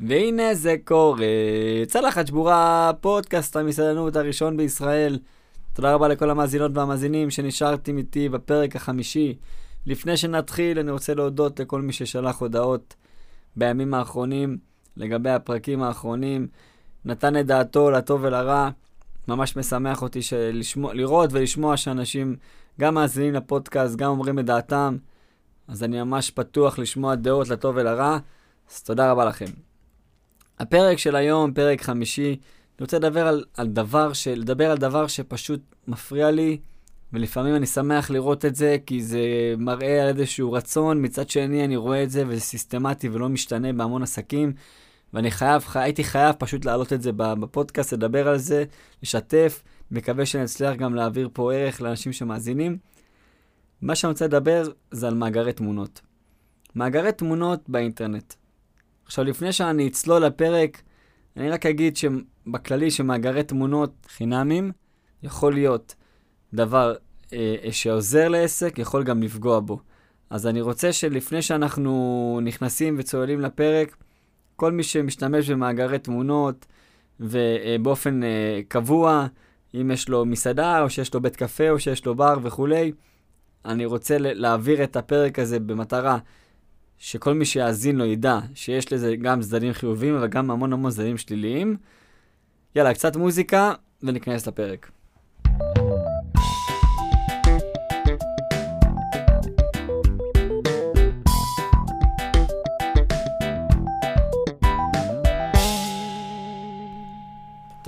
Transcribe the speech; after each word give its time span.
והנה 0.00 0.54
זה 0.54 0.76
קורה. 0.84 1.26
צלחת 1.86 2.26
שבורה, 2.26 2.90
פודקאסט 3.00 3.56
המסעדנות 3.56 4.16
הראשון 4.16 4.56
בישראל. 4.56 5.18
תודה 5.72 5.94
רבה 5.94 6.08
לכל 6.08 6.30
המאזינות 6.30 6.70
והמאזינים 6.74 7.30
שנשארתם 7.30 7.98
איתי 7.98 8.28
בפרק 8.28 8.76
החמישי. 8.76 9.36
לפני 9.86 10.16
שנתחיל, 10.16 10.78
אני 10.78 10.90
רוצה 10.90 11.14
להודות 11.14 11.60
לכל 11.60 11.82
מי 11.82 11.92
ששלח 11.92 12.40
הודעות 12.40 12.94
בימים 13.56 13.94
האחרונים 13.94 14.58
לגבי 14.96 15.30
הפרקים 15.30 15.82
האחרונים. 15.82 16.48
נתן 17.04 17.40
את 17.40 17.46
דעתו 17.46 17.90
לטוב 17.90 18.20
ולרע. 18.24 18.70
ממש 19.30 19.56
משמח 19.56 20.02
אותי 20.02 20.22
שלשמוע, 20.22 20.94
לראות 20.94 21.32
ולשמוע 21.32 21.76
שאנשים 21.76 22.36
גם 22.80 22.94
מאזינים 22.94 23.34
לפודקאסט, 23.34 23.96
גם 23.96 24.10
אומרים 24.10 24.38
את 24.38 24.44
דעתם. 24.44 24.96
אז 25.68 25.84
אני 25.84 26.02
ממש 26.02 26.30
פתוח 26.30 26.78
לשמוע 26.78 27.14
דעות 27.14 27.48
לטוב 27.48 27.76
ולרע. 27.76 28.18
אז 28.70 28.82
תודה 28.82 29.10
רבה 29.10 29.24
לכם. 29.24 29.46
הפרק 30.58 30.98
של 30.98 31.16
היום, 31.16 31.52
פרק 31.52 31.82
חמישי, 31.82 32.28
אני 32.28 32.84
רוצה 32.84 32.96
לדבר 32.96 33.26
על, 33.26 33.44
על 33.56 33.66
דבר, 33.66 34.12
ש, 34.12 34.28
לדבר 34.28 34.70
על 34.70 34.78
דבר 34.78 35.06
שפשוט 35.06 35.60
מפריע 35.88 36.30
לי, 36.30 36.58
ולפעמים 37.12 37.56
אני 37.56 37.66
שמח 37.66 38.10
לראות 38.10 38.44
את 38.44 38.54
זה, 38.54 38.76
כי 38.86 39.02
זה 39.02 39.20
מראה 39.58 40.02
על 40.02 40.08
איזשהו 40.08 40.52
רצון, 40.52 41.04
מצד 41.04 41.30
שני 41.30 41.64
אני 41.64 41.76
רואה 41.76 42.02
את 42.02 42.10
זה, 42.10 42.24
וזה 42.28 42.40
סיסטמטי 42.40 43.08
ולא 43.08 43.28
משתנה 43.28 43.72
בהמון 43.72 44.02
עסקים, 44.02 44.52
ואני 45.14 45.30
חייב, 45.30 45.62
חי, 45.62 45.78
הייתי 45.78 46.04
חייב 46.04 46.34
פשוט 46.38 46.64
להעלות 46.64 46.92
את 46.92 47.02
זה 47.02 47.10
בפודקאסט, 47.12 47.92
לדבר 47.92 48.28
על 48.28 48.38
זה, 48.38 48.64
לשתף, 49.02 49.62
מקווה 49.90 50.26
שאני 50.26 50.44
אצליח 50.44 50.76
גם 50.76 50.94
להעביר 50.94 51.28
פה 51.32 51.54
ערך 51.54 51.82
לאנשים 51.82 52.12
שמאזינים. 52.12 52.78
מה 53.82 53.94
שאני 53.94 54.10
רוצה 54.10 54.24
לדבר 54.24 54.62
זה 54.90 55.08
על 55.08 55.14
מאגרי 55.14 55.52
תמונות. 55.52 56.00
מאגרי 56.74 57.12
תמונות 57.12 57.68
באינטרנט. 57.68 58.34
עכשיו, 59.04 59.24
לפני 59.24 59.52
שאני 59.52 59.88
אצלול 59.88 60.24
לפרק, 60.24 60.82
אני 61.36 61.50
רק 61.50 61.66
אגיד 61.66 61.96
שבכללי 61.96 62.90
שמאגרי 62.90 63.42
תמונות 63.42 64.06
חינמים 64.08 64.72
יכול 65.22 65.54
להיות 65.54 65.94
דבר 66.54 66.94
אה, 67.32 67.56
שעוזר 67.70 68.28
לעסק, 68.28 68.78
יכול 68.78 69.04
גם 69.04 69.22
לפגוע 69.22 69.60
בו. 69.60 69.78
אז 70.30 70.46
אני 70.46 70.60
רוצה 70.60 70.92
שלפני 70.92 71.42
שאנחנו 71.42 72.40
נכנסים 72.42 72.96
וצוללים 72.98 73.40
לפרק, 73.40 73.96
כל 74.60 74.72
מי 74.72 74.82
שמשתמש 74.82 75.50
במאגרי 75.50 75.98
תמונות 75.98 76.66
ובאופן 77.20 78.22
אה, 78.22 78.60
קבוע, 78.68 79.26
אם 79.74 79.90
יש 79.90 80.08
לו 80.08 80.24
מסעדה, 80.24 80.82
או 80.82 80.90
שיש 80.90 81.14
לו 81.14 81.20
בית 81.20 81.36
קפה, 81.36 81.70
או 81.70 81.78
שיש 81.78 82.06
לו 82.06 82.14
בר 82.14 82.38
וכולי, 82.42 82.92
אני 83.64 83.84
רוצה 83.84 84.16
להעביר 84.18 84.84
את 84.84 84.96
הפרק 84.96 85.38
הזה 85.38 85.60
במטרה 85.60 86.18
שכל 86.98 87.34
מי 87.34 87.44
שיאזין 87.44 87.96
לו 87.96 88.04
ידע 88.04 88.38
שיש 88.54 88.92
לזה 88.92 89.16
גם 89.16 89.40
צדדים 89.40 89.72
חיוביים, 89.72 90.14
אבל 90.14 90.26
גם 90.26 90.50
המון 90.50 90.72
המון 90.72 90.90
צדדים 90.90 91.18
שליליים. 91.18 91.76
יאללה, 92.76 92.94
קצת 92.94 93.16
מוזיקה 93.16 93.72
וניכנס 94.02 94.46
לפרק. 94.46 94.90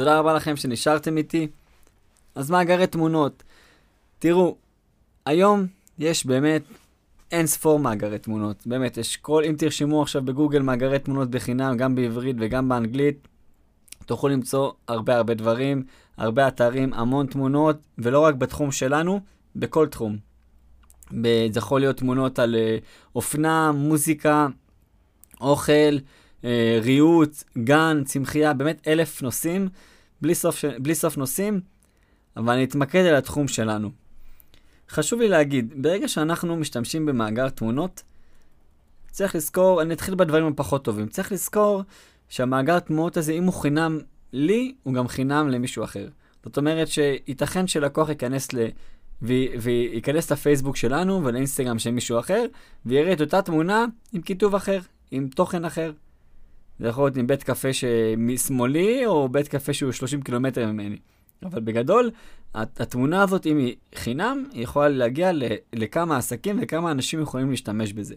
תודה 0.02 0.18
רבה 0.18 0.34
לכם 0.34 0.56
שנשארתם 0.56 1.16
איתי. 1.16 1.48
אז 2.34 2.50
מאגרי 2.50 2.86
תמונות. 2.86 3.42
תראו, 4.18 4.56
היום 5.26 5.66
יש 5.98 6.26
באמת 6.26 6.62
אין 7.32 7.46
ספור 7.46 7.78
מאגרי 7.78 8.18
תמונות. 8.18 8.66
באמת, 8.66 8.96
יש 8.96 9.16
כל, 9.16 9.44
אם 9.44 9.54
תרשמו 9.58 10.02
עכשיו 10.02 10.22
בגוגל 10.22 10.62
מאגרי 10.62 10.98
תמונות 10.98 11.30
בחינם, 11.30 11.76
גם 11.76 11.94
בעברית 11.94 12.36
וגם 12.40 12.68
באנגלית, 12.68 13.28
תוכלו 14.06 14.30
למצוא 14.30 14.72
הרבה 14.88 15.16
הרבה 15.16 15.34
דברים, 15.34 15.84
הרבה 16.16 16.48
אתרים, 16.48 16.94
המון 16.94 17.26
תמונות, 17.26 17.76
ולא 17.98 18.20
רק 18.20 18.34
בתחום 18.34 18.72
שלנו, 18.72 19.20
בכל 19.56 19.86
תחום. 19.86 20.16
זה 21.12 21.58
יכול 21.58 21.80
להיות 21.80 21.96
תמונות 21.96 22.38
על 22.38 22.54
uh, 22.54 22.84
אופנה, 23.14 23.72
מוזיקה, 23.72 24.46
אוכל, 25.40 25.96
ריהוט, 26.82 27.42
גן, 27.58 28.02
צמחייה, 28.04 28.52
באמת 28.52 28.88
אלף 28.88 29.22
נושאים, 29.22 29.68
בלי 30.20 30.34
סוף, 30.34 30.64
בלי 30.78 30.94
סוף 30.94 31.16
נושאים, 31.16 31.60
אבל 32.36 32.52
אני 32.52 32.64
אתמקד 32.64 33.06
על 33.06 33.14
התחום 33.14 33.48
שלנו. 33.48 33.90
חשוב 34.90 35.20
לי 35.20 35.28
להגיד, 35.28 35.82
ברגע 35.82 36.08
שאנחנו 36.08 36.56
משתמשים 36.56 37.06
במאגר 37.06 37.48
תמונות, 37.48 38.02
צריך 39.10 39.34
לזכור, 39.34 39.82
אני 39.82 39.94
אתחיל 39.94 40.14
בדברים 40.14 40.46
הפחות 40.46 40.84
טובים, 40.84 41.08
צריך 41.08 41.32
לזכור 41.32 41.82
שהמאגר 42.28 42.78
תמונות 42.78 43.16
הזה, 43.16 43.32
אם 43.32 43.44
הוא 43.44 43.54
חינם 43.54 43.98
לי, 44.32 44.74
הוא 44.82 44.94
גם 44.94 45.08
חינם 45.08 45.48
למישהו 45.48 45.84
אחר. 45.84 46.08
זאת 46.44 46.56
אומרת 46.56 46.88
שייתכן 46.88 47.66
שלקוח 47.66 48.08
ייכנס 48.08 48.52
ל... 48.52 48.66
וייכנס 49.60 50.32
לפייסבוק 50.32 50.76
שלנו 50.76 51.24
ולאינסטגרם 51.24 51.78
של 51.78 51.90
מישהו 51.90 52.18
אחר, 52.18 52.44
ויראה 52.86 53.12
את 53.12 53.20
אותה 53.20 53.42
תמונה 53.42 53.86
עם 54.12 54.22
כיתוב 54.22 54.54
אחר, 54.54 54.80
עם 55.10 55.28
תוכן 55.28 55.64
אחר. 55.64 55.92
זה 56.82 56.88
יכול 56.88 57.04
להיות 57.04 57.16
עם 57.16 57.26
בית 57.26 57.42
קפה 57.42 57.68
משמאלי, 58.16 59.06
או 59.06 59.28
בית 59.28 59.48
קפה 59.48 59.72
שהוא 59.72 59.92
30 59.92 60.22
קילומטר 60.22 60.72
ממני. 60.72 60.98
אבל 61.42 61.60
בגדול, 61.60 62.10
התמונה 62.54 63.22
הזאת, 63.22 63.46
אם 63.46 63.58
היא 63.58 63.76
חינם, 63.94 64.44
היא 64.52 64.62
יכולה 64.62 64.88
להגיע 64.88 65.30
לכמה 65.72 66.16
עסקים 66.16 66.58
וכמה 66.62 66.90
אנשים 66.90 67.20
יכולים 67.20 67.50
להשתמש 67.50 67.92
בזה. 67.92 68.14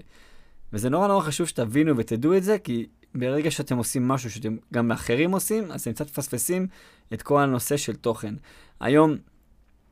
וזה 0.74 0.90
נורא 0.90 1.08
נורא 1.08 1.22
חשוב 1.22 1.48
שתבינו 1.48 1.98
ותדעו 1.98 2.38
את 2.38 2.44
זה, 2.44 2.58
כי 2.60 2.86
ברגע 3.16 3.52
שאתם 3.52 3.78
עושים 3.78 4.08
משהו 4.08 4.32
שאתם 4.32 4.58
גם 4.74 4.90
לאחרים 4.90 5.32
עושים, 5.32 5.72
אז 5.72 5.82
אתם 5.82 5.94
קצת 5.94 6.06
מפספסים 6.06 6.68
את 7.14 7.22
כל 7.22 7.42
הנושא 7.42 7.78
של 7.78 7.96
תוכן. 7.96 8.36
היום 8.80 9.16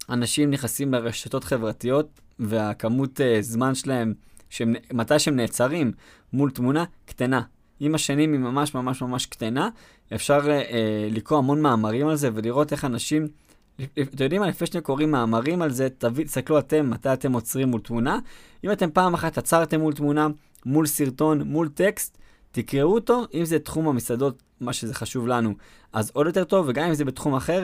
אנשים 0.09 0.51
נכנסים 0.51 0.93
לרשתות 0.93 1.43
חברתיות, 1.43 2.21
והכמות 2.39 3.19
uh, 3.19 3.41
זמן 3.41 3.75
שלהם, 3.75 4.13
שהם, 4.49 4.75
מתי 4.93 5.19
שהם 5.19 5.35
נעצרים 5.35 5.91
מול 6.33 6.51
תמונה, 6.51 6.85
קטנה. 7.05 7.41
עם 7.85 7.95
השנים 7.95 8.33
היא 8.33 8.39
ממש 8.39 8.75
ממש 8.75 9.01
ממש 9.01 9.25
קטנה, 9.25 9.69
אפשר 10.15 10.41
uh, 10.41 10.73
לקרוא 11.11 11.39
המון 11.39 11.61
מאמרים 11.61 12.07
על 12.07 12.15
זה 12.15 12.29
ולראות 12.33 12.71
איך 12.71 12.85
אנשים, 12.85 13.27
אתם 13.75 14.23
יודעים 14.23 14.41
מה, 14.41 14.47
לפני 14.47 14.67
שאתם 14.67 14.79
קוראים 14.79 15.11
מאמרים 15.11 15.61
על 15.61 15.71
זה, 15.71 15.87
תסתכלו 16.25 16.59
אתם 16.59 16.89
מתי 16.89 17.13
אתם 17.13 17.33
עוצרים 17.33 17.67
מול 17.67 17.81
תמונה. 17.81 18.19
אם 18.63 18.71
אתם 18.71 18.91
פעם 18.91 19.13
אחת 19.13 19.37
עצרתם 19.37 19.79
מול 19.79 19.93
תמונה, 19.93 20.27
מול 20.65 20.85
סרטון, 20.85 21.41
מול 21.41 21.69
טקסט, 21.69 22.17
תקראו 22.51 22.93
אותו, 22.93 23.23
אם 23.33 23.45
זה 23.45 23.59
תחום 23.59 23.87
המסעדות, 23.87 24.43
מה 24.61 24.73
שזה 24.73 24.93
חשוב 24.93 25.27
לנו, 25.27 25.53
אז 25.93 26.11
עוד 26.13 26.27
יותר 26.27 26.43
טוב, 26.43 26.65
וגם 26.69 26.87
אם 26.87 26.93
זה 26.93 27.05
בתחום 27.05 27.35
אחר, 27.35 27.63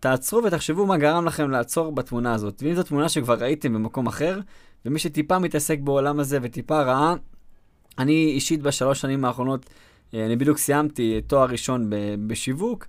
תעצרו 0.00 0.44
ותחשבו 0.44 0.86
מה 0.86 0.96
גרם 0.96 1.24
לכם 1.24 1.50
לעצור 1.50 1.92
בתמונה 1.92 2.34
הזאת. 2.34 2.62
ואם 2.62 2.74
זו 2.74 2.82
תמונה 2.82 3.08
שכבר 3.08 3.34
ראיתם 3.34 3.74
במקום 3.74 4.06
אחר, 4.06 4.40
ומי 4.86 4.98
שטיפה 4.98 5.38
מתעסק 5.38 5.78
בעולם 5.78 6.20
הזה 6.20 6.38
וטיפה 6.42 6.82
ראה, 6.82 7.14
אני 7.98 8.32
אישית 8.34 8.62
בשלוש 8.62 9.00
שנים 9.00 9.24
האחרונות, 9.24 9.66
אה, 10.14 10.26
אני 10.26 10.36
בדיוק 10.36 10.58
סיימתי 10.58 11.20
תואר 11.26 11.48
ראשון 11.48 11.90
בשיווק, 12.26 12.86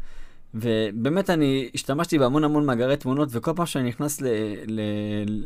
ובאמת 0.53 1.29
אני 1.29 1.69
השתמשתי 1.73 2.19
בהמון 2.19 2.43
המון 2.43 2.65
מאגרי 2.65 2.97
תמונות, 2.97 3.29
וכל 3.31 3.51
פעם 3.55 3.65
שאני 3.65 3.89
נכנס 3.89 4.21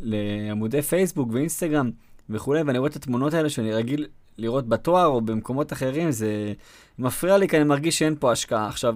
לעמודי 0.01 0.81
פייסבוק 0.81 1.29
ואינסטגרם 1.31 1.91
וכולי, 2.29 2.61
ואני 2.61 2.77
רואה 2.77 2.89
את 2.89 2.95
התמונות 2.95 3.33
האלה 3.33 3.49
שאני 3.49 3.73
רגיל 3.73 4.07
לראות 4.37 4.69
בתואר 4.69 5.05
או 5.05 5.21
במקומות 5.21 5.73
אחרים, 5.73 6.11
זה 6.11 6.53
מפריע 6.99 7.37
לי 7.37 7.47
כי 7.47 7.57
אני 7.57 7.63
מרגיש 7.63 7.99
שאין 7.99 8.15
פה 8.19 8.31
השקעה. 8.31 8.67
עכשיו, 8.67 8.95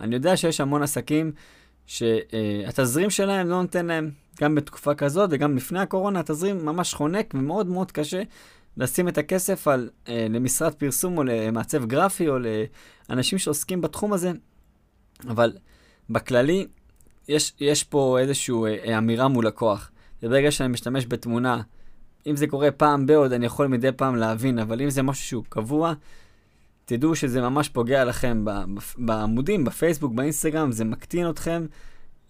אני 0.00 0.14
יודע 0.14 0.36
שיש 0.36 0.60
המון 0.60 0.82
עסקים 0.82 1.32
שהתזרים 1.86 3.10
שלהם 3.10 3.48
לא 3.48 3.62
נותן 3.62 3.86
להם, 3.86 4.10
גם 4.40 4.54
בתקופה 4.54 4.94
כזאת 4.94 5.30
וגם 5.32 5.56
לפני 5.56 5.80
הקורונה, 5.80 6.20
התזרים 6.20 6.66
ממש 6.66 6.94
חונק 6.94 7.34
ומאוד 7.34 7.66
מאוד 7.66 7.92
קשה 7.92 8.22
לשים 8.76 9.08
את 9.08 9.18
הכסף 9.18 9.68
על, 9.68 9.90
אה, 10.08 10.26
למשרד 10.30 10.74
פרסום 10.74 11.18
או 11.18 11.24
למעצב 11.24 11.86
גרפי 11.86 12.28
או 12.28 12.36
לאנשים 13.08 13.38
שעוסקים 13.38 13.80
בתחום 13.80 14.12
הזה, 14.12 14.32
אבל 15.28 15.52
בכללי 16.10 16.66
יש, 17.28 17.52
יש 17.60 17.84
פה 17.84 18.18
איזושהי 18.20 18.54
אה, 18.64 18.98
אמירה 18.98 19.28
מול 19.28 19.46
לקוח. 19.46 19.90
וברגע 20.22 20.50
שאני 20.50 20.68
משתמש 20.68 21.06
בתמונה, 21.06 21.60
אם 22.26 22.36
זה 22.36 22.46
קורה 22.46 22.70
פעם 22.70 23.06
בעוד, 23.06 23.32
אני 23.32 23.46
יכול 23.46 23.66
מדי 23.66 23.92
פעם 23.92 24.16
להבין, 24.16 24.58
אבל 24.58 24.82
אם 24.82 24.90
זה 24.90 25.02
משהו 25.02 25.24
שהוא 25.24 25.44
קבוע, 25.48 25.92
תדעו 26.84 27.14
שזה 27.14 27.40
ממש 27.40 27.68
פוגע 27.68 28.04
לכם 28.04 28.44
בעמודים, 28.98 29.64
בפייסבוק, 29.64 30.12
באינסטגרם, 30.12 30.72
זה 30.72 30.84
מקטין 30.84 31.30
אתכם, 31.30 31.66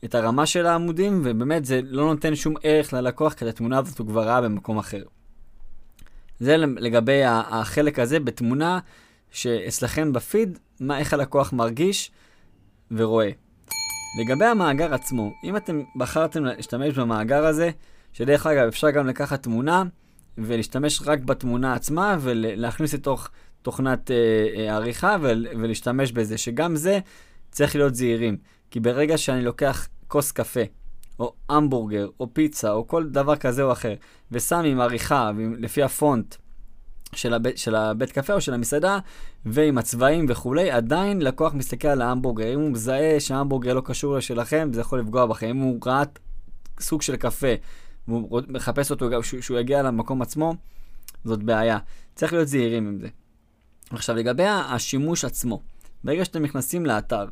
את 0.04 0.14
הרמה 0.14 0.46
של 0.46 0.66
העמודים, 0.66 1.20
ובאמת 1.24 1.64
זה 1.64 1.80
לא 1.84 2.04
נותן 2.04 2.34
שום 2.34 2.54
ערך 2.62 2.92
ללקוח, 2.92 3.32
כי 3.32 3.48
התמונה 3.48 3.78
הזאת 3.78 3.98
הוא 3.98 4.06
כבר 4.06 4.22
ראה 4.22 4.40
במקום 4.40 4.78
אחר. 4.78 5.02
זה 6.40 6.56
לגבי 6.56 7.22
החלק 7.24 7.98
הזה 7.98 8.20
בתמונה 8.20 8.78
שאצלכם 9.30 10.12
בפיד, 10.12 10.58
מה, 10.80 10.98
איך 10.98 11.14
הלקוח 11.14 11.52
מרגיש 11.52 12.10
ורואה. 12.90 13.30
לגבי 14.20 14.44
המאגר 14.44 14.94
עצמו, 14.94 15.32
אם 15.44 15.56
אתם 15.56 15.82
בחרתם 15.96 16.44
להשתמש 16.44 16.98
במאגר 16.98 17.46
הזה, 17.46 17.70
שדרך 18.12 18.46
אגב 18.46 18.66
אפשר 18.66 18.90
גם 18.90 19.06
לקחת 19.06 19.42
תמונה 19.42 19.82
ולהשתמש 20.38 21.02
רק 21.06 21.20
בתמונה 21.20 21.74
עצמה 21.74 22.16
ולהכניס 22.20 22.94
לתוך 22.94 23.28
תוכנת 23.62 24.10
אה, 24.10 24.16
אה, 24.56 24.76
עריכה 24.76 25.16
ול, 25.20 25.46
ולהשתמש 25.60 26.12
בזה, 26.12 26.38
שגם 26.38 26.76
זה 26.76 26.98
צריך 27.50 27.76
להיות 27.76 27.94
זהירים. 27.94 28.36
כי 28.70 28.80
ברגע 28.80 29.18
שאני 29.18 29.44
לוקח 29.44 29.88
כוס 30.08 30.32
קפה, 30.32 30.60
או 31.20 31.34
המבורגר, 31.48 32.08
או 32.20 32.34
פיצה, 32.34 32.72
או 32.72 32.86
כל 32.86 33.08
דבר 33.08 33.36
כזה 33.36 33.62
או 33.62 33.72
אחר, 33.72 33.94
ושם 34.32 34.62
עם 34.64 34.80
עריכה, 34.80 35.30
לפי 35.58 35.82
הפונט 35.82 36.36
של 37.14 37.34
הבית, 37.34 37.58
של 37.58 37.74
הבית 37.74 38.12
קפה 38.12 38.34
או 38.34 38.40
של 38.40 38.54
המסעדה, 38.54 38.98
ועם 39.46 39.78
הצבעים 39.78 40.26
וכולי, 40.28 40.70
עדיין 40.70 41.22
לקוח 41.22 41.54
מסתכל 41.54 41.88
על 41.88 42.02
ההמבורגר. 42.02 42.54
אם 42.54 42.60
הוא 42.60 42.70
מזהה 42.70 43.20
שההמבורגר 43.20 43.74
לא 43.74 43.82
קשור 43.84 44.16
לשלכם, 44.16 44.68
זה 44.72 44.80
יכול 44.80 45.00
לפגוע 45.00 45.26
בכם. 45.26 45.46
אם 45.46 45.56
הוא 45.56 45.78
ראה 45.86 46.02
סוג 46.80 47.02
של 47.02 47.16
קפה, 47.16 47.54
והוא 48.08 48.40
מחפש 48.48 48.90
אותו 48.90 49.10
גם 49.10 49.22
שהוא 49.22 49.58
יגיע 49.58 49.82
למקום 49.82 50.22
עצמו, 50.22 50.54
זאת 51.24 51.42
בעיה. 51.42 51.78
צריך 52.14 52.32
להיות 52.32 52.48
זהירים 52.48 52.86
עם 52.88 52.98
זה. 53.00 53.08
עכשיו, 53.90 54.16
לגבי 54.16 54.46
השימוש 54.46 55.24
עצמו, 55.24 55.60
ברגע 56.04 56.24
שאתם 56.24 56.42
נכנסים 56.42 56.86
לאתר, 56.86 57.24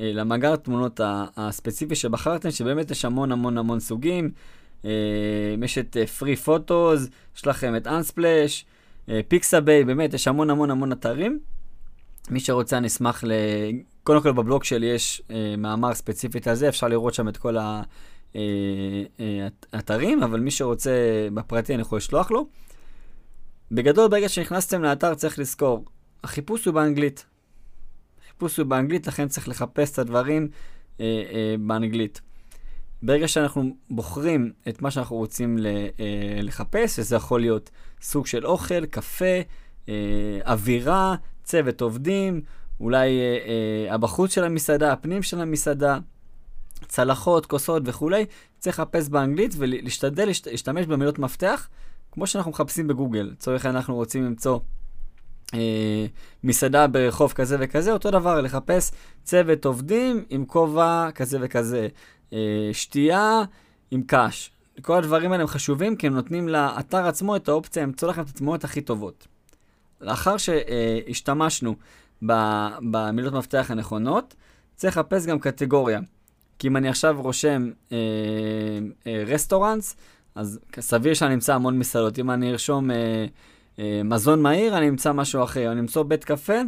למאגר 0.00 0.52
התמונות 0.52 1.00
הספציפי 1.36 1.94
שבחרתם, 1.94 2.50
שבאמת 2.50 2.90
יש 2.90 3.04
המון 3.04 3.32
המון 3.32 3.58
המון 3.58 3.80
סוגים, 3.80 4.30
אה, 4.84 4.90
יש 5.64 5.78
את 5.78 5.96
פרי 6.18 6.30
אה, 6.30 6.36
פוטוס, 6.36 7.08
יש 7.36 7.46
לכם 7.46 7.76
את 7.76 7.86
Unsplash, 7.86 8.64
Pixabay, 9.28 9.84
באמת, 9.84 10.14
יש 10.14 10.28
המון 10.28 10.50
המון 10.50 10.70
המון 10.70 10.92
אתרים. 10.92 11.38
מי 12.30 12.40
שרוצה, 12.40 12.78
אני 12.78 12.86
אשמח 12.86 13.24
ל... 13.24 13.32
קודם 14.02 14.22
כל 14.22 14.32
בבלוג 14.32 14.64
שלי 14.64 14.86
יש 14.86 15.22
מאמר 15.58 15.94
ספציפית 15.94 16.48
על 16.48 16.54
זה, 16.54 16.68
אפשר 16.68 16.88
לראות 16.88 17.14
שם 17.14 17.28
את 17.28 17.36
כל 17.36 17.56
האתרים, 19.72 20.22
אבל 20.22 20.40
מי 20.40 20.50
שרוצה 20.50 20.90
בפרטי 21.34 21.74
אני 21.74 21.82
יכול 21.82 21.98
לשלוח 21.98 22.30
לו. 22.30 22.46
בגדול, 23.72 24.08
ברגע 24.08 24.28
שנכנסתם 24.28 24.82
לאתר 24.82 25.14
צריך 25.14 25.38
לזכור, 25.38 25.84
החיפוש 26.24 26.64
הוא 26.64 26.74
באנגלית. 26.74 27.26
החיפוש 28.40 28.56
הוא 28.56 28.66
באנגלית, 28.66 29.06
לכן 29.06 29.28
צריך 29.28 29.48
לחפש 29.48 29.92
את 29.92 29.98
הדברים 29.98 30.48
אה, 31.00 31.04
אה, 31.32 31.54
באנגלית. 31.60 32.20
ברגע 33.02 33.28
שאנחנו 33.28 33.76
בוחרים 33.90 34.52
את 34.68 34.82
מה 34.82 34.90
שאנחנו 34.90 35.16
רוצים 35.16 35.58
ל, 35.58 35.66
אה, 35.66 36.42
לחפש, 36.42 36.98
וזה 36.98 37.16
יכול 37.16 37.40
להיות 37.40 37.70
סוג 38.02 38.26
של 38.26 38.46
אוכל, 38.46 38.86
קפה, 38.86 39.24
אה, 39.88 39.94
אווירה, 40.46 41.14
צוות 41.44 41.80
עובדים, 41.80 42.40
אולי 42.80 43.08
אה, 43.20 43.38
אה, 43.88 43.94
הבחוץ 43.94 44.34
של 44.34 44.44
המסעדה, 44.44 44.92
הפנים 44.92 45.22
של 45.22 45.40
המסעדה, 45.40 45.98
צלחות, 46.88 47.46
כוסות 47.46 47.82
וכולי, 47.86 48.24
צריך 48.58 48.80
לחפש 48.80 49.08
באנגלית 49.08 49.54
ולהשתדל 49.56 50.26
להשתמש 50.46 50.86
במילות 50.86 51.18
מפתח, 51.18 51.68
כמו 52.12 52.26
שאנחנו 52.26 52.50
מחפשים 52.50 52.88
בגוגל. 52.88 53.30
לצורך 53.32 53.66
אנחנו 53.66 53.94
רוצים 53.94 54.24
למצוא 54.24 54.58
אה, 55.54 56.06
מסעדה 56.44 56.86
ברחוב 56.86 57.32
כזה 57.32 57.56
וכזה, 57.60 57.92
אותו 57.92 58.10
דבר, 58.10 58.40
לחפש 58.40 58.90
צוות 59.24 59.64
עובדים 59.64 60.24
עם 60.30 60.44
כובע 60.44 61.08
כזה 61.14 61.38
וכזה, 61.40 61.88
אה, 62.32 62.70
שתייה 62.72 63.42
עם 63.90 64.02
קש. 64.06 64.50
כל 64.82 64.98
הדברים 64.98 65.32
האלה 65.32 65.42
הם 65.42 65.48
חשובים 65.48 65.96
כי 65.96 66.06
הם 66.06 66.14
נותנים 66.14 66.48
לאתר 66.48 67.06
עצמו 67.06 67.36
את 67.36 67.48
האופציה 67.48 67.82
למצוא 67.82 68.08
לכם 68.08 68.22
את 68.22 68.28
התמונות 68.28 68.64
הכי 68.64 68.80
טובות. 68.80 69.26
לאחר 70.00 70.36
שהשתמשנו 70.36 71.74
במילות 72.22 73.32
מפתח 73.32 73.66
הנכונות, 73.70 74.34
צריך 74.76 74.96
לחפש 74.96 75.26
גם 75.26 75.38
קטגוריה. 75.38 76.00
כי 76.58 76.68
אם 76.68 76.76
אני 76.76 76.88
עכשיו 76.88 77.16
רושם 77.18 77.70
אה, 77.92 77.96
אה, 79.06 79.24
restaurants, 79.26 79.96
אז 80.34 80.60
סביר 80.80 81.14
שאני 81.14 81.34
אמצא 81.34 81.54
המון 81.54 81.78
מסעדות. 81.78 82.18
אם 82.18 82.30
אני 82.30 82.52
ארשום 82.52 82.90
אה, 82.90 83.26
מזון 84.04 84.42
מהיר, 84.42 84.76
אני 84.78 84.88
אמצא 84.88 85.12
משהו 85.12 85.44
אחר. 85.44 85.72
אני 85.72 85.80
אמצא 85.80 86.02
בית 86.02 86.24
קפה, 86.24 86.58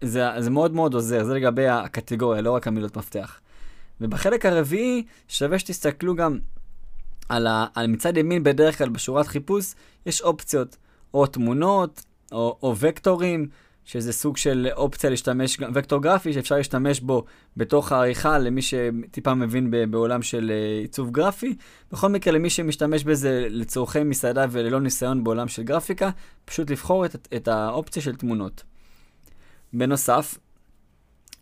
זה, 0.00 0.26
זה 0.38 0.50
מאוד 0.50 0.74
מאוד 0.74 0.94
עוזר. 0.94 1.24
זה 1.24 1.34
לגבי 1.34 1.68
הקטגוריה, 1.68 2.40
לא 2.40 2.50
רק 2.50 2.66
המילות 2.66 2.96
מפתח. 2.96 3.40
ובחלק 4.00 4.46
הרביעי, 4.46 5.04
שווה 5.28 5.58
שתסתכלו 5.58 6.14
גם 6.14 6.38
על, 7.28 7.46
ה, 7.46 7.66
על 7.74 7.86
מצד 7.86 8.16
ימין, 8.16 8.42
בדרך 8.42 8.78
כלל 8.78 8.88
בשורת 8.88 9.26
חיפוש, 9.26 9.74
יש 10.06 10.22
אופציות, 10.22 10.76
או 11.14 11.26
תמונות, 11.26 12.04
או, 12.32 12.58
או 12.62 12.74
וקטורים. 12.78 13.48
שזה 13.84 14.12
סוג 14.12 14.36
של 14.36 14.68
אופציה 14.76 15.10
להשתמש, 15.10 15.58
וקטור 15.74 16.02
גרפי 16.02 16.32
שאפשר 16.32 16.56
להשתמש 16.56 17.00
בו 17.00 17.24
בתוך 17.56 17.92
העריכה 17.92 18.38
למי 18.38 18.62
שטיפה 18.62 19.34
מבין 19.34 19.90
בעולם 19.90 20.22
של 20.22 20.50
אה, 20.50 20.80
עיצוב 20.80 21.10
גרפי. 21.10 21.54
בכל 21.92 22.08
מקרה, 22.08 22.32
למי 22.32 22.50
שמשתמש 22.50 23.04
בזה 23.04 23.46
לצורכי 23.50 24.02
מסעדה 24.02 24.46
וללא 24.50 24.80
ניסיון 24.80 25.24
בעולם 25.24 25.48
של 25.48 25.62
גרפיקה, 25.62 26.10
פשוט 26.44 26.70
לבחור 26.70 27.04
את, 27.04 27.28
את 27.36 27.48
האופציה 27.48 28.02
של 28.02 28.16
תמונות. 28.16 28.62
בנוסף, 29.72 30.38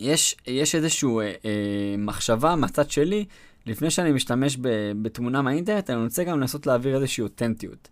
יש, 0.01 0.37
יש 0.47 0.75
איזושהי 0.75 1.09
אה, 1.09 1.33
אה, 1.45 1.95
מחשבה 1.99 2.57
מהצד 2.57 2.91
שלי, 2.91 3.25
לפני 3.67 3.91
שאני 3.91 4.13
משתמש 4.13 4.57
ב, 4.61 4.69
בתמונה 5.03 5.43
מהאינטרנט, 5.43 5.91
אני 5.91 6.05
רוצה 6.05 6.25
גם 6.25 6.41
לנסות 6.41 6.67
להעביר 6.67 6.97
איזושהי 6.97 7.23
אותנטיות. 7.23 7.89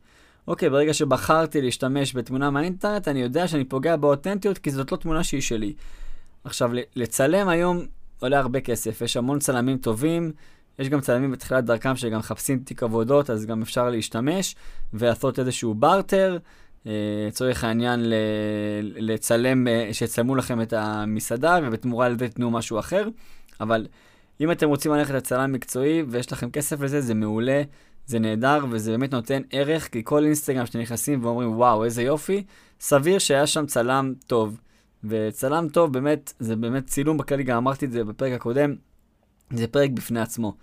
אוקיי, 0.49 0.71
ברגע 0.71 0.95
שבחרתי 0.95 1.63
להשתמש 1.63 2.17
בתמונה 2.17 2.51
מהאינטרנט, 2.51 3.09
אני 3.09 3.23
יודע 3.23 3.49
שאני 3.49 3.65
פוגע 3.65 3.97
באותנטיות, 3.97 4.59
כי 4.59 4.71
זאת 4.71 4.93
לא 4.93 4.97
תמונה 4.97 5.25
שהיא 5.25 5.41
שלי. 5.41 5.73
עכשיו, 6.45 6.71
לצלם 6.97 7.49
היום 7.49 7.87
עולה 8.21 8.39
הרבה 8.39 8.61
כסף, 8.61 9.01
יש 9.01 9.17
המון 9.17 9.39
צלמים 9.39 9.79
טובים, 9.79 10.33
יש 10.79 10.89
גם 10.89 11.01
צלמים 11.01 11.33
בתחילת 11.33 11.65
דרכם 11.65 11.97
שגם 11.97 12.19
מחפשים 12.19 12.59
תיק 12.59 12.83
עבודות, 12.83 13.31
אז 13.31 13.47
גם 13.47 13.63
אפשר 13.63 13.91
להשתמש 13.91 14.57
ולעשות 14.95 15.39
איזשהו 15.39 15.75
בארטר. 15.75 16.39
לצורך 17.29 17.65
uh, 17.65 17.67
העניין 17.67 18.03
לצלם, 18.83 19.67
uh, 19.67 19.95
שיצלמו 19.95 20.37
לכם 20.37 20.63
את 20.63 20.73
המסעדה 20.73 21.59
ובתמורה 21.63 22.09
לזה 22.09 22.29
תתנו 22.29 22.51
משהו 22.51 22.79
אחר. 22.79 23.09
אבל 23.61 23.87
אם 24.41 24.51
אתם 24.51 24.69
רוצים 24.69 24.93
ללכת 24.93 25.15
לצלם 25.15 25.53
מקצועי 25.53 26.03
ויש 26.09 26.33
לכם 26.33 26.51
כסף 26.51 26.81
לזה, 26.81 27.01
זה 27.01 27.15
מעולה. 27.15 27.63
זה 28.07 28.19
נהדר 28.19 28.65
וזה 28.71 28.91
באמת 28.91 29.13
נותן 29.13 29.43
ערך, 29.51 29.89
כי 29.93 30.05
כל 30.05 30.25
אינסטגרם 30.25 30.67
שאתם 30.67 30.79
נכנסים 30.79 31.25
ואומרים, 31.25 31.57
וואו, 31.57 31.85
איזה 31.85 32.03
יופי, 32.03 32.45
סביר 32.81 33.19
שהיה 33.19 33.47
שם 33.47 33.67
צלם 33.67 34.15
טוב. 34.27 34.61
וצלם 35.05 35.69
טוב, 35.73 35.93
באמת, 35.93 36.33
זה 36.39 36.57
באמת 36.57 36.87
צילום 36.87 37.19
בכללי, 37.19 37.43
גם 37.43 37.57
אמרתי 37.57 37.85
את 37.87 37.93
זה 37.93 38.05
בפרק 38.05 38.33
הקודם, 38.33 38.75
זה 39.51 39.67
פרק 39.67 39.91
בפני 39.91 40.21
עצמו. 40.21 40.55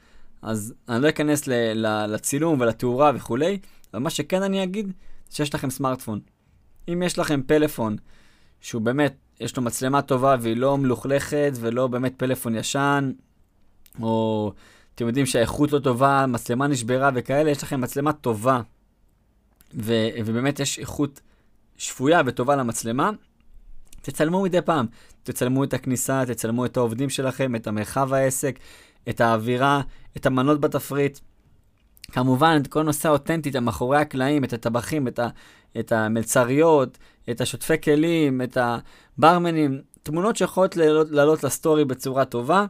אז 0.42 0.74
אני 0.90 1.04
לא 1.04 1.10
אכנס 1.10 1.48
ל- 1.48 1.74
ל- 1.74 2.06
לצילום 2.06 2.62
ולתאורה 2.62 3.12
וכולי, 3.16 3.60
אבל 3.94 4.02
מה 4.02 4.10
שכן 4.10 4.44
אני 4.44 4.64
אגיד, 4.64 4.92
שיש 5.30 5.56
לכם 5.56 5.70
סמארטפון. 5.70 6.20
אם 6.88 7.04
יש 7.06 7.20
לכם 7.20 7.42
פלאפון, 7.48 7.96
שהוא 8.62 8.82
באמת, 8.82 9.16
יש 9.40 9.58
לו 9.58 9.64
מצלמה 9.64 10.02
טובה 10.02 10.36
והיא 10.42 10.58
לא 10.58 10.78
מלוכלכת 10.78 11.52
ולא 11.56 11.88
באמת 11.88 12.14
פלאפון 12.18 12.56
ישן, 12.56 13.12
או 14.02 14.54
אתם 14.96 15.08
יודעים 15.08 15.26
שהאיכות 15.26 15.72
לא 15.72 15.80
טובה, 15.80 16.26
מצלמה 16.28 16.68
נשברה 16.68 17.10
וכאלה, 17.16 17.52
יש 17.52 17.64
לכם 17.64 17.82
מצלמה 17.82 18.14
טובה, 18.14 18.62
ו- 19.74 20.10
ובאמת 20.26 20.60
יש 20.60 20.80
איכות 20.80 21.22
שפויה 21.78 22.22
וטובה 22.26 22.56
למצלמה, 22.56 23.12
תצלמו 24.02 24.42
מדי 24.42 24.62
פעם. 24.62 24.86
תצלמו 25.24 25.64
את 25.64 25.74
הכניסה, 25.74 26.24
תצלמו 26.28 26.66
את 26.66 26.78
העובדים 26.78 27.10
שלכם, 27.10 27.56
את 27.56 27.68
המרחב 27.68 28.14
העסק, 28.14 28.60
את 29.10 29.22
האווירה, 29.22 29.82
את 30.18 30.26
המנות 30.26 30.62
בתפריט. 30.62 31.20
כמובן, 32.12 32.58
את 32.62 32.68
כל 32.68 32.84
נושא 32.84 33.10
האותנטי, 33.10 33.58
המאחורי 33.58 33.98
הקלעים, 33.98 34.44
את 34.44 34.54
הטבחים, 34.54 35.08
את, 35.08 35.20
ה- 35.20 35.30
את 35.80 35.92
המלצריות, 35.92 36.98
את 37.30 37.42
השוטפי 37.42 37.82
כלים, 37.82 38.42
את 38.42 38.58
הברמנים, 39.18 39.82
תמונות 40.04 40.36
שיכולות 40.36 40.76
לעלות 41.12 41.44
לסטורי 41.44 41.86
בצורה 41.86 42.26
טובה. 42.26 42.66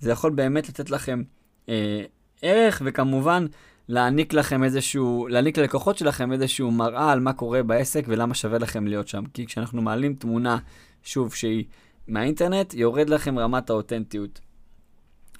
זה 0.00 0.10
יכול 0.10 0.30
באמת 0.32 0.68
לתת 0.68 0.90
לכם 0.90 1.22
אה, 1.68 2.02
ערך, 2.42 2.82
וכמובן 2.84 3.46
להעניק 3.88 4.32
לכם 4.32 4.64
איזשהו, 4.64 5.28
להעניק 5.28 5.58
ללקוחות 5.58 5.98
שלכם 5.98 6.32
איזשהו 6.32 6.70
מראה 6.70 7.12
על 7.12 7.20
מה 7.20 7.32
קורה 7.32 7.62
בעסק 7.62 8.04
ולמה 8.08 8.34
שווה 8.34 8.58
לכם 8.58 8.86
להיות 8.86 9.08
שם. 9.08 9.24
כי 9.34 9.46
כשאנחנו 9.46 9.82
מעלים 9.82 10.14
תמונה, 10.14 10.58
שוב, 11.02 11.34
שהיא 11.34 11.64
מהאינטרנט, 12.08 12.74
יורד 12.74 13.10
לכם 13.10 13.38
רמת 13.38 13.70
האותנטיות. 13.70 14.40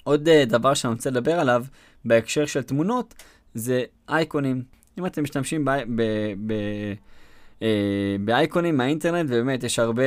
עוד 0.03 0.27
אה, 0.27 0.45
דבר 0.45 0.73
שאני 0.73 0.93
רוצה 0.93 1.09
לדבר 1.09 1.39
עליו 1.39 1.65
בהקשר 2.05 2.45
של 2.45 2.63
תמונות, 2.63 3.13
זה 3.53 3.83
אייקונים. 4.09 4.63
אם 4.99 5.05
אתם 5.05 5.23
משתמשים 5.23 5.65
ב- 5.65 5.71
ב- 5.95 6.33
ב- 6.47 6.93
אה, 7.59 7.63
באייקונים 8.25 8.77
מהאינטרנט, 8.77 9.29
ובאמת 9.29 9.63
יש 9.63 9.79
הרבה... 9.79 10.03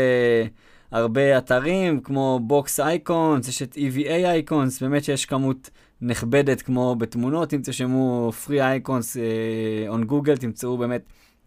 הרבה 0.92 1.38
אתרים 1.38 2.00
כמו 2.00 2.40
Box 2.42 2.80
icons, 2.80 3.48
יש 3.48 3.62
את 3.62 3.74
Eva 3.74 4.08
icons, 4.08 4.82
באמת 4.82 5.04
שיש 5.04 5.26
כמות 5.26 5.70
נכבדת 6.02 6.62
כמו 6.62 6.96
בתמונות, 6.96 7.54
אם 7.54 7.60
תרשמו 7.62 8.32
free 8.46 8.86
icons 8.86 9.16
uh, 9.16 9.94
on 9.94 10.10
google, 10.10 10.40
תמצאו 10.40 10.78
באמת 10.78 11.02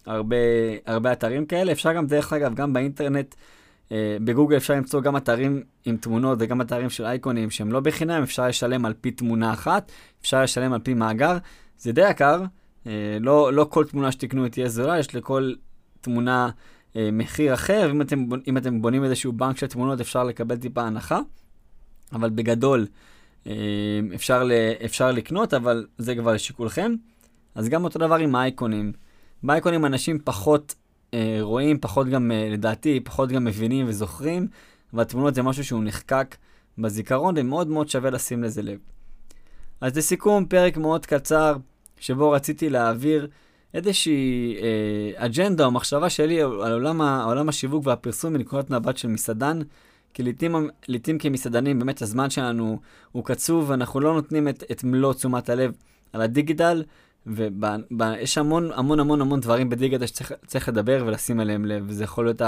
הרבה, 0.06 0.36
הרבה 0.86 1.12
אתרים 1.12 1.46
כאלה. 1.46 1.72
אפשר 1.72 1.94
גם, 1.94 2.08
דרך 2.08 2.34
אגב, 2.34 2.56
גם 2.56 2.74
באינטרנט 2.74 3.36
אה, 3.92 4.18
בגוגל 4.24 4.58
אפשר 4.58 4.74
למצוא 4.74 5.02
גם 5.02 5.18
אתרים 5.18 5.64
עם 5.86 5.98
תמונות 5.98 6.38
וגם 6.42 6.62
אתרים 6.62 6.90
של 6.90 7.06
אייקונים 7.06 7.50
שהם 7.50 7.72
לא 7.72 7.80
בחינם, 7.80 8.24
אפשר 8.24 8.48
לשלם 8.48 8.86
על 8.86 8.94
פי 9.02 9.12
תמונה 9.12 9.54
אחת, 9.54 9.92
אפשר 10.22 10.44
לשלם 10.44 10.74
על 10.74 10.80
פי 10.80 10.94
מאגר. 10.94 11.38
זה 11.78 11.92
די 11.92 12.10
יקר, 12.10 12.44
אה, 12.88 13.18
לא, 13.22 13.54
לא 13.54 13.68
כל 13.70 13.86
תמונה 13.86 14.12
שתקנו 14.12 14.50
תהיה 14.50 14.70
זולה, 14.70 15.00
יש 15.00 15.16
לכל 15.16 15.54
תמונה 16.02 16.50
אה, 16.96 17.10
מחיר 17.14 17.54
אחר, 17.54 17.92
אם 17.92 18.02
אתם, 18.02 18.26
אם 18.48 18.58
אתם 18.58 18.82
בונים 18.82 19.04
איזשהו 19.04 19.34
בנק 19.34 19.58
של 19.58 19.68
תמונות 19.68 20.00
אפשר 20.00 20.24
לקבל 20.24 20.58
טיפה 20.58 20.82
הנחה, 20.82 21.20
אבל 22.14 22.30
בגדול 22.30 22.88
אפשר, 24.16 24.44
ל, 24.44 24.52
אפשר 24.86 25.12
לקנות, 25.12 25.54
אבל 25.54 25.86
זה 25.98 26.16
כבר 26.16 26.34
לשיקולכם. 26.34 26.96
אז 27.56 27.70
גם 27.70 27.84
אותו 27.84 28.00
דבר 28.00 28.16
עם 28.16 28.36
האייקונים. 28.36 28.94
באייקונים 29.44 29.86
אנשים 29.86 30.20
פחות 30.24 30.76
אה, 31.14 31.38
רואים, 31.42 31.78
פחות 31.80 32.08
גם, 32.08 32.32
אה, 32.32 32.50
לדעתי, 32.52 33.00
פחות 33.00 33.30
גם 33.30 33.44
מבינים 33.44 33.86
וזוכרים, 33.90 34.48
והתמונות 34.94 35.36
זה 35.36 35.44
משהו 35.44 35.64
שהוא 35.64 35.84
נחקק 35.84 36.36
בזיכרון, 36.78 37.36
ומאוד 37.38 37.68
מאוד 37.68 37.90
שווה 37.90 38.10
לשים 38.10 38.44
לזה 38.44 38.62
לב. 38.62 38.80
אז 39.82 39.98
לסיכום, 39.98 40.46
פרק 40.46 40.78
מאוד 40.78 41.06
קצר, 41.06 41.56
שבו 42.00 42.32
רציתי 42.32 42.70
להעביר 42.70 43.28
איזושהי 43.74 44.56
אה, 44.62 45.26
אג'נדה 45.26 45.66
או 45.66 45.72
מחשבה 45.72 46.10
שלי 46.10 46.42
על 46.42 46.72
עולם, 46.72 47.02
עולם 47.02 47.50
השיווק 47.50 47.88
והפרסום 47.88 48.34
מנקודת 48.34 48.70
מבט 48.70 48.98
של 48.98 49.08
מסעדן, 49.08 49.60
כי 50.16 50.24
לעתים, 50.24 50.70
לעתים 50.88 51.18
כמסעדנים 51.18 51.80
באמת 51.80 52.02
הזמן 52.02 52.30
שלנו 52.30 52.80
הוא 53.12 53.26
קצוב, 53.26 53.70
ואנחנו 53.70 54.00
לא 54.00 54.14
נותנים 54.14 54.48
את, 54.48 54.64
את 54.72 54.84
מלוא 54.84 55.14
תשומת 55.14 55.50
הלב 55.50 55.72
על 56.14 56.22
הדיגיטל, 56.22 56.84
ויש 57.28 58.38
המון 58.38 58.72
המון 58.74 59.00
המון 59.00 59.22
המון 59.22 59.40
דברים 59.40 59.70
בדיגיטל 59.70 60.06
שצריך 60.06 60.70
לדבר 60.70 61.04
ולשים 61.08 61.40
עליהם 61.40 61.66
לב. 61.66 61.92
זה 61.92 62.04
יכול 62.04 62.26
להיות 62.26 62.42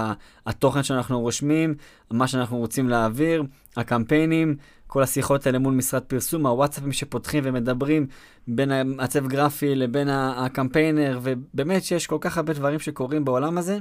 התוכן 0.45 0.83
שאנחנו 0.83 1.19
רושמים, 1.19 1.75
מה 2.11 2.27
שאנחנו 2.27 2.57
רוצים 2.57 2.89
להעביר, 2.89 3.43
הקמפיינים, 3.77 4.55
כל 4.87 5.03
השיחות 5.03 5.45
האלה 5.45 5.59
מול 5.59 5.73
משרד 5.73 6.01
פרסום, 6.01 6.45
הוואטסאפים 6.45 6.91
שפותחים 6.91 7.43
ומדברים 7.45 8.07
בין 8.47 8.71
המעצב 8.71 9.27
גרפי 9.27 9.75
לבין 9.75 10.09
הקמפיינר, 10.09 11.19
ובאמת 11.23 11.83
שיש 11.83 12.07
כל 12.07 12.17
כך 12.21 12.37
הרבה 12.37 12.53
דברים 12.53 12.79
שקורים 12.79 13.25
בעולם 13.25 13.57
הזה, 13.57 13.79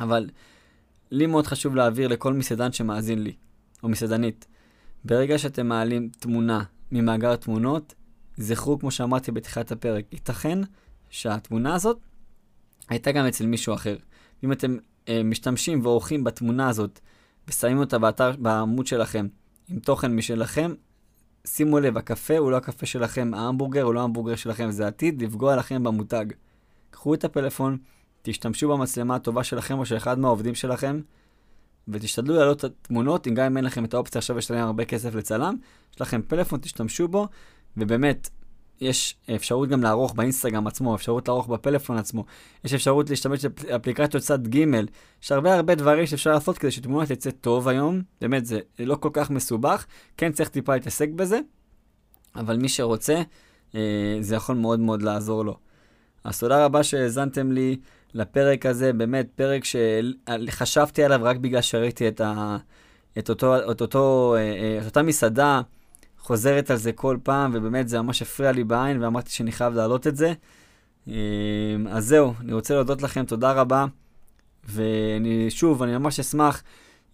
אבל 0.00 0.26
לי 1.10 1.26
מאוד 1.26 1.46
חשוב 1.46 1.74
להעביר 1.74 2.08
לכל 2.08 2.32
מסעדן 2.32 2.72
שמאזין 2.72 3.22
לי, 3.22 3.32
או 3.82 3.88
מסעדנית. 3.88 4.46
ברגע 5.04 5.38
שאתם 5.38 5.66
מעלים 5.66 6.08
תמונה 6.18 6.64
ממאגר 6.92 7.36
תמונות, 7.36 7.94
זכרו, 8.36 8.78
כמו 8.78 8.90
שאמרתי 8.90 9.32
בתחילת 9.32 9.72
הפרק, 9.72 10.04
ייתכן 10.12 10.58
שהתמונה 11.10 11.74
הזאת 11.74 11.98
הייתה 12.88 13.12
גם 13.12 13.26
אצל 13.26 13.46
מישהו 13.46 13.74
אחר. 13.74 13.96
אם 14.44 14.52
אתם 14.52 14.76
אה, 15.08 15.22
משתמשים 15.22 15.80
ועורכים 15.82 16.24
בתמונה 16.24 16.68
הזאת 16.68 17.00
ושמים 17.48 17.78
אותה 17.78 17.98
באתר, 17.98 18.32
בעמוד 18.38 18.86
שלכם 18.86 19.26
עם 19.68 19.78
תוכן 19.78 20.16
משלכם, 20.16 20.74
שימו 21.46 21.80
לב, 21.80 21.96
הקפה 21.96 22.38
הוא 22.38 22.50
לא 22.50 22.56
הקפה 22.56 22.86
שלכם, 22.86 23.34
ההמבורגר 23.34 23.82
הוא 23.82 23.94
לא 23.94 24.00
ההמבורגר 24.00 24.36
שלכם, 24.36 24.70
זה 24.70 24.86
עתיד 24.86 25.22
לפגוע 25.22 25.56
לכם 25.56 25.82
במותג. 25.82 26.26
קחו 26.90 27.14
את 27.14 27.24
הפלאפון, 27.24 27.78
תשתמשו 28.22 28.68
במצלמה 28.68 29.14
הטובה 29.14 29.44
שלכם 29.44 29.78
או 29.78 29.86
של 29.86 29.96
אחד 29.96 30.18
מהעובדים 30.18 30.54
שלכם, 30.54 31.00
ותשתדלו 31.88 32.34
להעלות 32.34 32.64
את 32.64 32.64
התמונות, 32.64 33.26
אם 33.26 33.34
גם 33.34 33.44
אם 33.44 33.56
אין 33.56 33.64
לכם 33.64 33.84
את 33.84 33.94
האופציה 33.94 34.18
עכשיו 34.18 34.36
לשלם 34.36 34.58
הרבה 34.58 34.84
כסף 34.84 35.14
לצלם, 35.14 35.56
יש 35.94 36.00
לכם 36.00 36.20
פלאפון, 36.28 36.60
תשתמשו 36.60 37.08
בו, 37.08 37.28
ובאמת, 37.76 38.28
יש 38.80 39.16
אפשרות 39.34 39.68
גם 39.68 39.82
לערוך 39.82 40.12
באינסטגרם 40.14 40.66
עצמו, 40.66 40.94
אפשרות 40.94 41.28
לערוך 41.28 41.48
בפלאפון 41.48 41.96
עצמו, 41.96 42.24
יש 42.64 42.74
אפשרות 42.74 43.10
להשתמש 43.10 43.44
באפליקציות 43.44 44.22
צד 44.22 44.48
ג', 44.48 44.64
יש 45.22 45.32
הרבה 45.32 45.54
הרבה 45.54 45.74
דברים 45.74 46.06
שאפשר 46.06 46.32
לעשות 46.32 46.58
כדי 46.58 46.70
שתמונה 46.70 47.06
תצא 47.06 47.30
טוב 47.30 47.68
היום, 47.68 48.02
באמת 48.20 48.46
זה 48.46 48.60
לא 48.78 48.96
כל 48.96 49.10
כך 49.12 49.30
מסובך, 49.30 49.86
כן 50.16 50.32
צריך 50.32 50.48
טיפה 50.48 50.74
להתעסק 50.74 51.08
בזה, 51.08 51.40
אבל 52.36 52.56
מי 52.56 52.68
שרוצה, 52.68 53.22
אה, 53.74 54.16
זה 54.20 54.34
יכול 54.34 54.56
מאוד 54.56 54.80
מאוד 54.80 55.02
לעזור 55.02 55.44
לו. 55.44 55.56
אז 56.24 56.38
תודה 56.40 56.64
רבה 56.64 56.82
שהאזנתם 56.82 57.52
לי 57.52 57.76
לפרק 58.14 58.66
הזה, 58.66 58.92
באמת 58.92 59.28
פרק 59.34 59.62
שחשבתי 59.64 61.04
עליו 61.04 61.20
רק 61.22 61.36
בגלל 61.36 61.60
שראיתי 61.60 62.08
את, 62.08 62.20
ה, 62.20 62.56
את, 63.18 63.28
אותו, 63.28 63.70
את, 63.70 63.80
אותו, 63.80 64.34
אה, 64.38 64.40
אה, 64.40 64.78
את 64.80 64.86
אותה 64.86 65.02
מסעדה. 65.02 65.60
חוזרת 66.18 66.70
על 66.70 66.76
זה 66.76 66.92
כל 66.92 67.16
פעם, 67.22 67.50
ובאמת 67.54 67.88
זה 67.88 68.02
ממש 68.02 68.22
הפריע 68.22 68.52
לי 68.52 68.64
בעין, 68.64 69.02
ואמרתי 69.02 69.30
שאני 69.30 69.52
חייב 69.52 69.74
להעלות 69.74 70.06
את 70.06 70.16
זה. 70.16 70.32
אמ, 71.08 71.12
אז 71.90 72.06
זהו, 72.06 72.34
אני 72.40 72.52
רוצה 72.52 72.74
להודות 72.74 73.02
לכם, 73.02 73.24
תודה 73.24 73.52
רבה. 73.52 73.86
ואני, 74.64 75.50
שוב, 75.50 75.82
אני 75.82 75.98
ממש 75.98 76.20
אשמח 76.20 76.62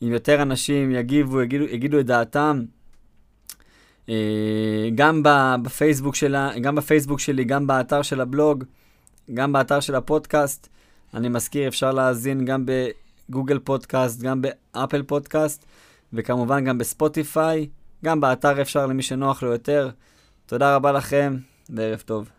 אם 0.02 0.12
יותר 0.12 0.42
אנשים 0.42 0.94
יגיבו, 0.94 1.42
יגידו, 1.42 1.64
יגידו 1.64 2.00
את 2.00 2.06
דעתם. 2.06 2.64
אה, 4.08 4.88
גם 4.94 5.22
בפייסבוק, 5.62 6.14
שלה, 6.14 6.58
גם 6.58 6.74
בפייסבוק 6.74 7.20
שלי, 7.20 7.44
גם 7.44 7.66
באתר 7.66 8.02
של 8.02 8.20
הבלוג, 8.20 8.64
גם 9.34 9.52
באתר 9.52 9.80
של 9.80 9.94
הפודקאסט. 9.94 10.68
אני 11.14 11.28
מזכיר, 11.28 11.68
אפשר 11.68 11.92
להאזין 11.92 12.44
גם 12.44 12.66
בגוגל 12.66 13.58
פודקאסט, 13.58 14.20
גם 14.20 14.42
באפל 14.42 15.02
פודקאסט, 15.02 15.64
וכמובן 16.12 16.64
גם 16.64 16.78
בספוטיפיי. 16.78 17.68
גם 18.04 18.20
באתר 18.20 18.62
אפשר 18.62 18.86
למי 18.86 19.02
שנוח 19.02 19.42
לו 19.42 19.52
יותר. 19.52 19.90
תודה 20.46 20.76
רבה 20.76 20.92
לכם, 20.92 21.36
וערב 21.70 22.02
טוב. 22.06 22.35